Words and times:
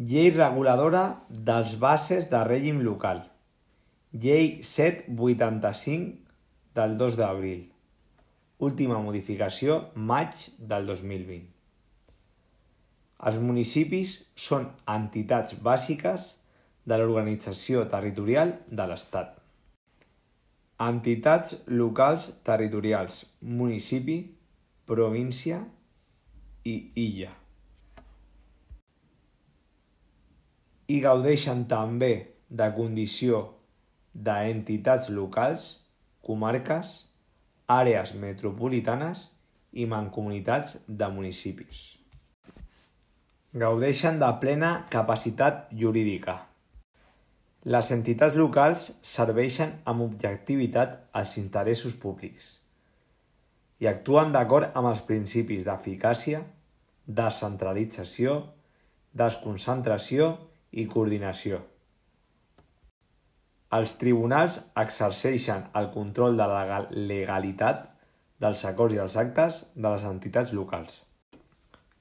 Llei 0.00 0.30
reguladora 0.32 1.26
dels 1.28 1.74
bases 1.76 2.30
de 2.30 2.38
règim 2.48 2.78
local. 2.80 3.18
Llei 4.16 4.62
785 4.64 6.30
del 6.78 6.94
2 6.96 7.18
d'abril. 7.18 7.66
Última 8.64 8.96
modificació 9.04 9.74
maig 9.94 10.46
del 10.70 10.88
2020. 10.88 11.42
Els 13.28 13.40
municipis 13.44 14.14
són 14.46 14.70
entitats 14.88 15.58
bàsiques 15.68 16.24
de 16.88 16.96
l'organització 16.96 17.84
territorial 17.92 18.54
de 18.72 18.88
l'Estat. 18.88 19.36
Entitats 20.80 21.58
locals 21.68 22.30
territorials, 22.48 23.20
municipi, 23.42 24.16
província 24.88 25.60
i 26.64 26.78
illa. 27.04 27.39
I 30.90 30.98
gaudeixen 31.04 31.66
també 31.70 32.12
de 32.50 32.66
condició 32.74 33.44
d'entitats 34.10 35.06
locals, 35.14 35.66
comarques, 36.26 36.90
àrees 37.70 38.16
metropolitanes 38.18 39.28
i 39.70 39.86
mancomunitats 39.86 40.80
de 40.88 41.08
municipis. 41.14 41.84
Gaudeixen 43.54 44.18
de 44.18 44.30
plena 44.42 44.72
capacitat 44.90 45.68
jurídica. 45.82 46.40
Les 47.70 47.90
entitats 47.94 48.34
locals 48.40 48.88
serveixen 49.06 49.76
amb 49.84 50.08
objectivitat 50.08 50.98
als 51.12 51.36
interessos 51.38 51.94
públics 52.02 52.56
i 53.80 53.88
actuen 53.88 54.32
d'acord 54.34 54.74
amb 54.76 54.90
els 54.90 55.00
principis 55.08 55.62
d'eficàcia, 55.64 56.42
descentralització, 57.06 58.34
desconcentració 59.16 60.34
i 60.72 60.86
coordinació. 60.86 61.60
Els 63.76 63.92
tribunals 64.00 64.56
exerceixen 64.82 65.68
el 65.78 65.90
control 65.94 66.38
de 66.38 66.46
la 66.50 66.80
legalitat 66.90 67.84
dels 68.42 68.64
acords 68.66 68.96
i 68.96 69.02
els 69.02 69.14
actes 69.20 69.60
de 69.76 69.86
les 69.86 70.06
entitats 70.08 70.50
locals. 70.56 70.96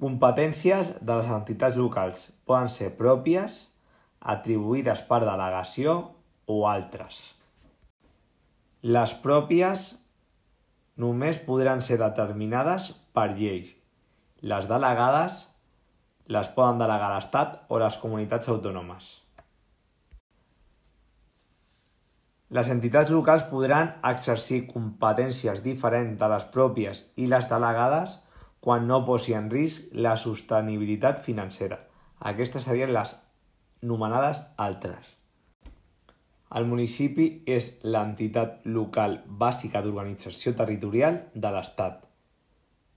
Competències 0.00 0.94
de 1.04 1.18
les 1.18 1.28
entitats 1.28 1.76
locals 1.76 2.30
poden 2.48 2.70
ser 2.72 2.94
pròpies, 2.96 3.66
atribuïdes 4.20 5.02
per 5.10 5.20
delegació 5.26 5.98
o 6.48 6.62
altres. 6.70 7.34
Les 8.80 9.12
pròpies 9.20 9.90
només 10.96 11.42
podran 11.44 11.84
ser 11.84 11.98
determinades 12.00 12.94
per 13.12 13.28
lleis. 13.36 13.74
Les 14.40 14.64
delegades 14.70 15.49
les 16.30 16.48
poden 16.54 16.78
delegar 16.78 17.10
l'Estat 17.10 17.58
o 17.68 17.80
les 17.82 17.98
comunitats 17.98 18.48
autònomes. 18.52 19.08
Les 22.54 22.70
entitats 22.70 23.10
locals 23.14 23.44
podran 23.50 23.92
exercir 24.06 24.64
competències 24.70 25.62
diferents 25.62 26.16
de 26.18 26.30
les 26.32 26.46
pròpies 26.54 27.04
i 27.22 27.28
les 27.30 27.46
delegades 27.50 28.16
quan 28.60 28.86
no 28.90 29.04
posi 29.06 29.36
en 29.38 29.46
risc 29.50 29.94
la 30.06 30.16
sostenibilitat 30.18 31.22
financera. 31.26 31.78
Aquestes 32.32 32.66
serien 32.66 32.92
les 32.94 33.14
nomenades 33.82 34.42
altres. 34.58 35.14
El 36.58 36.66
municipi 36.66 37.28
és 37.46 37.76
l'entitat 37.86 38.66
local 38.66 39.20
bàsica 39.44 39.82
d'organització 39.82 40.56
territorial 40.58 41.22
de 41.34 41.54
l'Estat. 41.54 42.02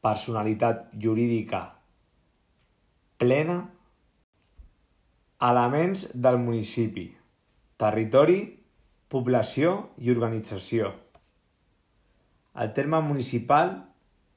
Personalitat 0.00 0.86
jurídica 0.94 1.64
plena. 3.20 3.58
Elements 5.44 6.06
del 6.14 6.38
municipi. 6.40 7.04
Territori 7.80 8.38
població 9.12 9.90
i 10.00 10.12
organització. 10.12 10.94
El 12.64 12.72
terme 12.76 13.00
municipal 13.04 13.74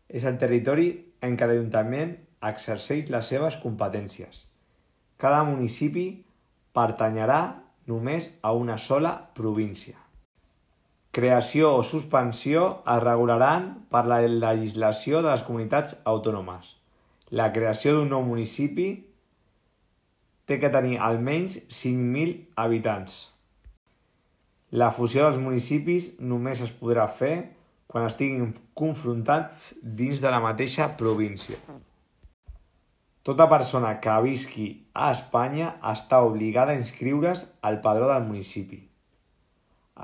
és 0.10 0.28
el 0.28 0.36
territori 0.42 0.90
en 1.24 1.40
què 1.40 1.48
l'Ajuntament 1.48 2.12
exerceix 2.50 3.08
les 3.14 3.32
seves 3.32 3.60
competències. 3.64 4.44
Cada 5.16 5.46
municipi 5.48 6.08
pertanyerà 6.76 7.42
només 7.88 8.34
a 8.42 8.52
una 8.52 8.76
sola 8.78 9.16
província. 9.38 9.96
Creació 11.16 11.76
o 11.78 11.84
suspensió 11.88 12.70
es 12.84 13.04
regularan 13.08 13.74
per 13.88 14.08
la 14.12 14.24
legislació 14.28 15.22
de 15.22 15.30
les 15.30 15.48
comunitats 15.48 16.02
autònomes. 16.04 16.83
La 17.32 17.52
creació 17.56 17.96
d'un 17.96 18.10
nou 18.12 18.26
municipi 18.26 18.88
té 20.46 20.60
que 20.60 20.72
tenir 20.74 21.00
almenys 21.00 21.60
5.000 21.70 22.36
habitants. 22.60 23.20
La 24.74 24.90
fusió 24.92 25.28
dels 25.28 25.38
municipis 25.38 26.14
només 26.20 26.62
es 26.66 26.74
podrà 26.74 27.06
fer 27.08 27.36
quan 27.88 28.08
estiguin 28.10 28.56
confrontats 28.74 29.76
dins 29.84 30.22
de 30.24 30.32
la 30.34 30.42
mateixa 30.42 30.88
província. 30.98 31.60
Tota 33.24 33.46
persona 33.52 34.00
que 34.04 34.16
visqui 34.26 34.66
a 34.94 35.12
Espanya 35.14 35.76
està 35.92 36.24
obligada 36.26 36.74
a 36.74 36.80
inscriure's 36.82 37.46
al 37.62 37.80
padró 37.86 38.10
del 38.10 38.26
municipi. 38.26 38.82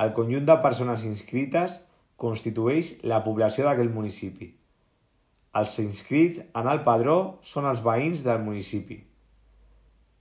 El 0.06 0.14
conjunt 0.14 0.46
de 0.46 0.56
persones 0.64 1.04
inscrites 1.04 1.80
constitueix 2.16 2.94
la 3.04 3.24
població 3.26 3.66
d'aquell 3.66 3.90
municipi. 3.92 4.54
Els 5.58 5.80
inscrits 5.82 6.44
en 6.54 6.68
el 6.70 6.84
padró 6.86 7.40
són 7.42 7.66
els 7.66 7.82
veïns 7.86 8.22
del 8.26 8.44
municipi 8.44 9.06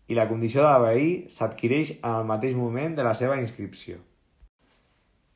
i 0.08 0.16
la 0.16 0.26
condició 0.28 0.64
de 0.64 0.76
veí 0.82 1.08
s'adquireix 1.32 1.98
en 1.98 2.14
el 2.14 2.28
mateix 2.28 2.54
moment 2.56 2.94
de 2.96 3.04
la 3.04 3.14
seva 3.14 3.36
inscripció. 3.40 3.98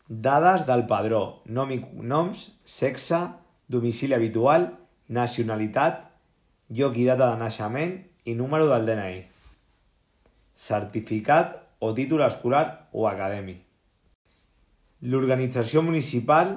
Dades 0.09 0.65
del 0.69 0.87
padró: 0.89 1.43
nom 1.45 1.71
i 1.73 1.79
cognoms, 1.83 2.47
sexe, 2.65 3.21
domicili 3.69 4.17
habitual, 4.17 4.71
nacionalitat, 5.09 6.09
lloc 6.73 6.97
i 6.97 7.07
data 7.09 7.31
de 7.31 7.43
naixement 7.45 7.99
i 8.25 8.35
número 8.39 8.69
del 8.73 8.89
DNI. 8.89 9.21
Certificat 10.57 11.59
o 11.81 11.93
títol 11.93 12.25
escolar 12.25 12.89
o 12.93 13.09
acadèmic. 13.09 13.61
L'organització 15.03 15.83
municipal 15.83 16.55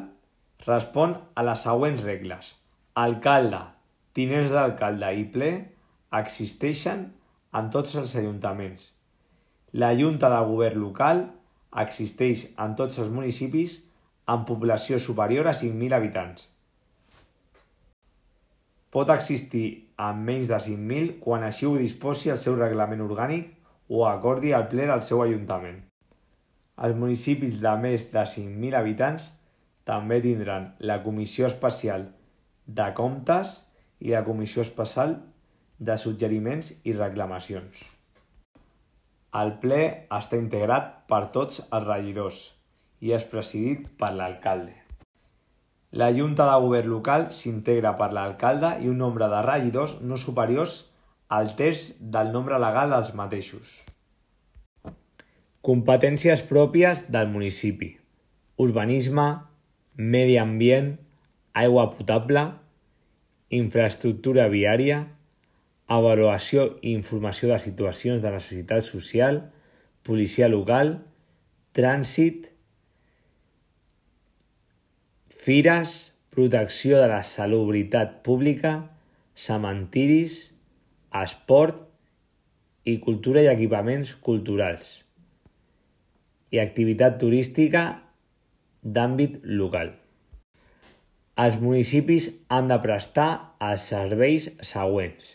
respon 0.68 1.18
a 1.36 1.44
les 1.44 1.64
següents 1.68 2.04
regles. 2.06 2.54
Alcalde, 2.96 3.58
tinents 4.16 4.54
d'alcalde 4.56 5.10
i 5.20 5.26
ple 5.28 5.50
existeixen 6.16 7.02
en 7.60 7.66
tots 7.74 7.98
els 8.00 8.14
ajuntaments. 8.22 8.86
La 9.76 9.90
Junta 10.00 10.30
de 10.32 10.38
Govern 10.48 10.80
local 10.80 11.26
existeix 11.84 12.46
en 12.56 12.78
tots 12.80 13.02
els 13.04 13.12
municipis 13.12 13.76
amb 14.32 14.48
població 14.48 15.02
superior 15.10 15.52
a 15.52 15.56
5.000 15.60 15.98
habitants. 16.00 16.48
Pot 18.96 19.12
existir 19.12 19.68
amb 20.00 20.24
menys 20.32 20.48
de 20.56 20.64
5.000 20.72 21.20
quan 21.20 21.44
així 21.44 21.68
ho 21.68 21.76
disposi 21.76 22.32
el 22.32 22.40
seu 22.40 22.56
reglament 22.56 23.04
orgànic 23.04 23.52
o 23.92 24.08
acordi 24.08 24.56
al 24.56 24.70
ple 24.72 24.88
del 24.88 25.04
seu 25.04 25.20
ajuntament. 25.28 25.84
Els 26.80 26.96
municipis 26.96 27.60
de 27.60 27.76
més 27.76 28.08
de 28.16 28.24
5.000 28.24 28.80
habitants 28.80 29.34
també 29.84 30.24
tindran 30.24 30.78
la 30.80 31.04
Comissió 31.04 31.52
Especial 31.52 32.14
de 32.66 32.88
Comptes 32.98 33.58
i 34.00 34.12
la 34.14 34.24
Comissió 34.26 34.64
Especial 34.66 35.20
de 35.78 35.98
Suggeriments 35.98 36.72
i 36.84 36.96
Reclamacions. 36.96 37.84
El 39.36 39.58
ple 39.60 39.82
està 40.16 40.40
integrat 40.40 40.92
per 41.12 41.26
tots 41.36 41.62
els 41.66 41.88
regidors 41.88 42.42
i 43.04 43.12
és 43.16 43.26
presidit 43.28 43.90
per 44.00 44.14
l'alcalde. 44.16 44.74
La 45.96 46.10
Junta 46.16 46.48
de 46.50 46.56
Govern 46.64 46.92
local 46.92 47.30
s'integra 47.36 47.94
per 48.00 48.12
l'alcalde 48.16 48.74
i 48.84 48.90
un 48.92 48.98
nombre 49.00 49.28
de 49.32 49.42
regidors 49.46 49.98
no 50.02 50.18
superiors 50.20 50.82
al 51.28 51.54
terç 51.56 51.94
del 52.00 52.32
nombre 52.34 52.60
legal 52.60 52.92
dels 52.92 53.14
mateixos. 53.16 53.82
Competències 55.66 56.44
pròpies 56.46 57.08
del 57.12 57.32
municipi. 57.32 57.96
Urbanisme, 58.62 59.28
medi 59.96 60.38
ambient, 60.38 60.92
aigua 61.56 61.90
potable, 61.96 62.44
infraestructura 63.56 64.48
viària, 64.52 65.06
avaluació 65.88 66.66
i 66.82 66.96
informació 66.96 67.52
de 67.52 67.60
situacions 67.62 68.22
de 68.24 68.34
necessitat 68.34 68.84
social, 68.86 69.40
policia 70.06 70.50
local, 70.52 70.98
trànsit, 71.78 72.50
fires, 75.30 75.96
protecció 76.34 77.00
de 77.00 77.08
la 77.12 77.22
salubritat 77.24 78.20
pública, 78.26 78.76
cementiris, 79.36 80.40
esport 81.16 81.84
i 82.86 82.98
cultura 83.04 83.44
i 83.44 83.52
equipaments 83.52 84.16
culturals 84.26 85.06
i 86.54 86.60
activitat 86.62 87.20
turística 87.22 87.86
d'àmbit 88.84 89.40
local. 89.44 89.94
Els 91.36 91.58
municipis 91.60 92.30
han 92.48 92.70
de 92.72 92.78
prestar 92.80 93.30
els 93.60 93.90
serveis 93.92 94.48
següents 94.64 95.34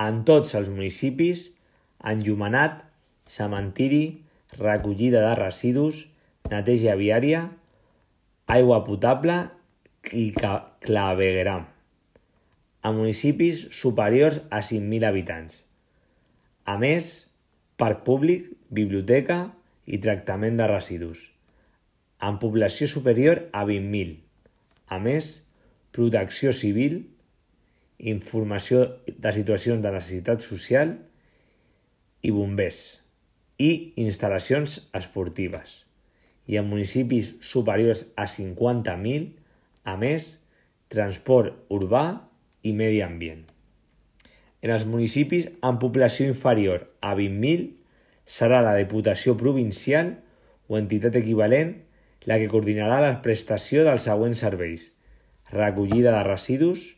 en 0.00 0.22
tots 0.26 0.56
els 0.58 0.70
municipis 0.72 1.44
enllumenat, 2.12 2.80
cementiri, 3.30 4.22
recollida 4.58 5.20
de 5.22 5.34
residus, 5.38 6.06
neteja 6.50 6.96
viària, 6.98 7.44
aigua 8.50 8.80
potable 8.86 9.36
i 10.16 10.30
clavegueram, 10.34 11.66
a 12.82 12.92
municipis 12.96 13.66
superiors 13.76 14.40
a 14.50 14.62
5.000 14.66 15.06
habitants. 15.06 15.60
A 16.64 16.78
més, 16.80 17.10
parc 17.78 18.02
públic, 18.08 18.48
biblioteca 18.70 19.38
i 19.86 20.00
tractament 20.02 20.58
de 20.58 20.66
residus, 20.70 21.28
amb 22.18 22.40
població 22.42 22.88
superior 22.90 23.44
a 23.52 23.66
20.000. 23.68 24.29
A 24.90 24.98
més, 25.02 25.40
protecció 25.94 26.52
civil, 26.56 27.04
informació 28.00 28.86
de 29.06 29.32
situacions 29.36 29.82
de 29.84 29.92
necessitat 29.94 30.42
social 30.42 30.96
i 32.26 32.32
bombers 32.34 32.80
i 33.60 33.70
instal·lacions 34.00 34.78
esportives. 34.96 35.84
I 36.50 36.58
en 36.58 36.66
municipis 36.70 37.34
superiors 37.44 38.06
a 38.18 38.26
50.000, 38.26 39.28
a 39.84 39.96
més, 40.00 40.32
transport 40.90 41.54
urbà 41.70 42.04
i 42.66 42.72
medi 42.76 43.04
ambient. 43.04 43.44
En 44.60 44.72
els 44.74 44.84
municipis 44.88 45.46
amb 45.64 45.80
població 45.80 46.26
inferior 46.28 46.88
a 47.00 47.14
20.000 47.16 47.68
serà 48.28 48.60
la 48.64 48.74
Diputació 48.76 49.36
Provincial 49.40 50.16
o 50.68 50.76
entitat 50.78 51.16
equivalent 51.20 51.76
la 52.28 52.38
que 52.40 52.48
coordinarà 52.52 53.00
la 53.00 53.18
prestació 53.24 53.84
dels 53.86 54.08
següents 54.08 54.42
serveis– 54.44 54.90
recollida 55.50 56.12
de 56.12 56.22
residus, 56.22 56.96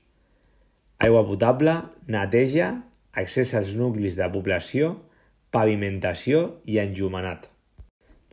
aigua 0.98 1.24
potable, 1.26 1.74
neteja, 2.06 2.82
accés 3.12 3.54
als 3.56 3.74
nuclis 3.76 4.16
de 4.16 4.28
població, 4.32 4.94
pavimentació 5.52 6.44
i 6.68 6.78
enllumenat. 6.82 7.48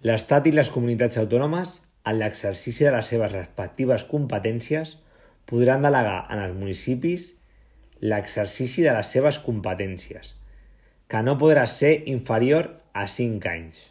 L'Estat 0.03 0.47
i 0.47 0.53
les 0.55 0.71
comunitats 0.71 1.19
autònomes, 1.19 1.79
en 2.07 2.19
l'exercici 2.19 2.87
de 2.87 2.93
les 2.95 3.09
seves 3.11 3.31
respectives 3.35 4.05
competències, 4.07 4.95
podran 5.49 5.83
delegar 5.83 6.25
en 6.31 6.43
els 6.43 6.55
municipis 6.55 7.33
l'exercici 7.99 8.85
de 8.85 8.93
les 8.95 9.07
seves 9.11 9.39
competències, 9.43 10.35
que 11.11 11.23
no 11.25 11.35
podrà 11.41 11.65
ser 11.67 11.97
inferior 12.07 12.71
a 12.93 13.07
5 13.07 13.49
anys. 13.51 13.81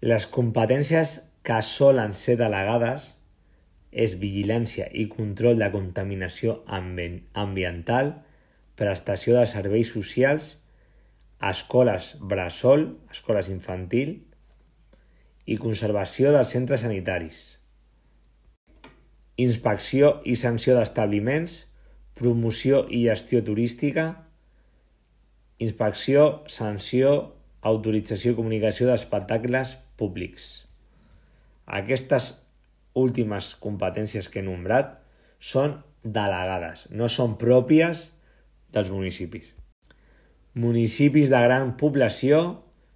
Les 0.00 0.28
competències 0.30 1.16
que 1.42 1.58
solen 1.66 2.12
ser 2.14 2.36
delegades 2.38 3.16
és 3.90 4.14
vigilància 4.20 4.86
i 4.94 5.08
control 5.10 5.58
de 5.58 5.66
contaminació 5.72 6.60
ambiental, 6.70 8.12
prestació 8.78 9.34
de 9.40 9.46
serveis 9.50 9.90
socials, 9.90 10.60
escoles 11.42 12.12
bressol, 12.20 12.84
escoles 13.10 13.48
infantil 13.50 14.20
i 15.46 15.56
conservació 15.58 16.30
dels 16.34 16.52
centres 16.54 16.84
sanitaris. 16.86 17.58
Inspecció 19.38 20.20
i 20.26 20.36
sanció 20.38 20.76
d'establiments, 20.78 21.64
promoció 22.14 22.84
i 22.90 23.04
gestió 23.06 23.42
turística, 23.42 24.06
inspecció, 25.58 26.44
sanció, 26.46 27.37
autorització 27.66 28.32
i 28.32 28.38
comunicació 28.38 28.88
d'espectacles 28.88 29.76
públics. 29.98 30.48
Aquestes 31.66 32.30
últimes 32.98 33.54
competències 33.60 34.28
que 34.30 34.40
he 34.40 34.46
nombrat 34.46 34.96
són 35.38 35.78
delegades, 36.02 36.86
no 36.90 37.08
són 37.10 37.36
pròpies 37.40 38.08
dels 38.74 38.90
municipis. 38.94 39.50
Municipis 40.58 41.30
de 41.30 41.40
gran 41.44 41.74
població 41.78 42.40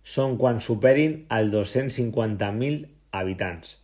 són 0.03 0.39
quan 0.39 0.59
superin 0.61 1.23
els 1.31 1.53
250.000 1.55 2.89
habitants. 3.13 3.77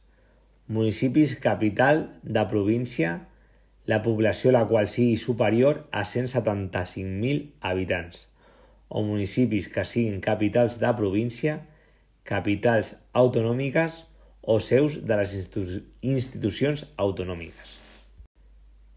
Municipis 0.68 1.36
capital 1.40 2.08
de 2.22 2.42
província, 2.50 3.28
la 3.86 4.02
població 4.04 4.52
la 4.52 4.66
qual 4.68 4.88
sigui 4.90 5.16
superior 5.16 5.86
a 5.92 6.02
175.000 6.04 7.54
habitants. 7.60 8.26
O 8.88 9.04
municipis 9.04 9.68
que 9.68 9.84
siguin 9.84 10.20
capitals 10.24 10.78
de 10.80 10.92
província, 10.96 11.60
capitals 12.24 12.94
autonòmiques 13.12 14.04
o 14.42 14.60
seus 14.64 15.02
de 15.04 15.16
les 15.20 15.34
institucions 15.36 16.86
autonòmiques. 16.96 17.74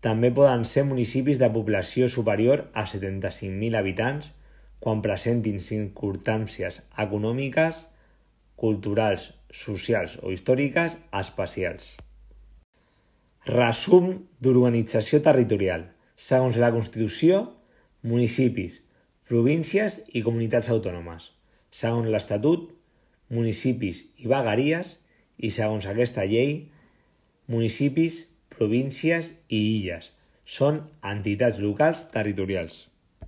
També 0.02 0.32
poden 0.34 0.64
ser 0.66 0.84
municipis 0.88 1.38
de 1.38 1.50
població 1.54 2.08
superior 2.10 2.66
a 2.74 2.88
75.000 2.90 3.78
habitants 3.78 4.32
quan 4.82 5.04
presentin 5.06 5.60
circumstàncies 5.62 6.80
econòmiques, 7.04 7.84
culturals, 8.58 9.28
socials 9.54 10.18
o 10.24 10.32
històriques 10.34 10.98
especials. 11.20 11.92
Resum 13.46 14.14
d'organització 14.42 15.22
territorial. 15.26 15.86
Segons 16.16 16.58
la 16.62 16.72
Constitució, 16.74 17.44
municipis, 18.06 18.82
províncies 19.32 20.02
i 20.12 20.26
comunitats 20.26 20.68
autònomes. 20.74 21.30
Segons 21.72 22.10
l'Estatut, 22.12 22.68
municipis 23.32 24.04
i 24.20 24.28
vegueries 24.28 24.98
i, 25.40 25.48
segons 25.48 25.88
aquesta 25.88 26.26
llei, 26.28 26.68
municipis, 27.48 28.26
províncies 28.52 29.32
i 29.48 29.62
illes 29.78 30.12
són 30.44 30.82
entitats 31.08 31.62
locals 31.64 32.04
territorials. 32.12 32.91